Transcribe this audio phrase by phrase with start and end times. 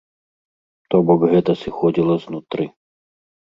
[0.93, 2.69] То бок гэта сыходзіла знутры.